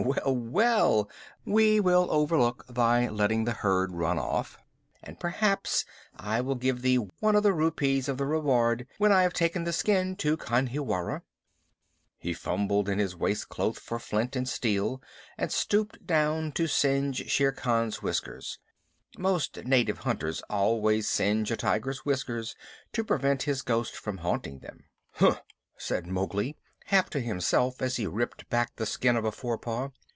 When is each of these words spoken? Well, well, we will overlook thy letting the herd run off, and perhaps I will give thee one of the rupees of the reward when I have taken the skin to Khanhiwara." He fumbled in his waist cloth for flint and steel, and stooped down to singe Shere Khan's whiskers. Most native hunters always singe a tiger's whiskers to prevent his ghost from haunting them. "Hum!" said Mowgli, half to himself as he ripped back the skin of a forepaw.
Well, 0.03 0.35
well, 0.35 1.09
we 1.45 1.79
will 1.79 2.07
overlook 2.09 2.65
thy 2.67 3.07
letting 3.07 3.43
the 3.43 3.51
herd 3.53 3.91
run 3.93 4.17
off, 4.17 4.57
and 5.03 5.19
perhaps 5.19 5.85
I 6.15 6.41
will 6.41 6.55
give 6.55 6.81
thee 6.81 6.95
one 6.95 7.35
of 7.35 7.43
the 7.43 7.53
rupees 7.53 8.09
of 8.09 8.17
the 8.17 8.25
reward 8.25 8.87
when 8.97 9.11
I 9.11 9.21
have 9.21 9.33
taken 9.33 9.63
the 9.63 9.71
skin 9.71 10.15
to 10.15 10.37
Khanhiwara." 10.37 11.21
He 12.17 12.33
fumbled 12.33 12.89
in 12.89 12.97
his 12.97 13.15
waist 13.15 13.49
cloth 13.49 13.77
for 13.77 13.99
flint 13.99 14.35
and 14.35 14.49
steel, 14.49 15.03
and 15.37 15.51
stooped 15.51 16.03
down 16.07 16.51
to 16.53 16.65
singe 16.65 17.29
Shere 17.29 17.51
Khan's 17.51 18.01
whiskers. 18.01 18.57
Most 19.19 19.65
native 19.65 19.99
hunters 19.99 20.41
always 20.49 21.07
singe 21.07 21.51
a 21.51 21.55
tiger's 21.55 22.03
whiskers 22.03 22.55
to 22.93 23.03
prevent 23.03 23.43
his 23.43 23.61
ghost 23.61 23.95
from 23.95 24.17
haunting 24.17 24.59
them. 24.61 24.85
"Hum!" 25.13 25.37
said 25.77 26.07
Mowgli, 26.07 26.57
half 26.85 27.09
to 27.09 27.21
himself 27.21 27.81
as 27.81 27.95
he 27.95 28.05
ripped 28.05 28.49
back 28.49 28.75
the 28.75 28.85
skin 28.85 29.15
of 29.15 29.23
a 29.23 29.31
forepaw. 29.31 29.87